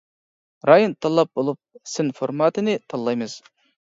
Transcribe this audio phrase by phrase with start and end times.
[0.69, 1.59] رايون تاللاپ بولۇپ
[1.91, 3.37] سىن فورماتىنى تاللايمىز.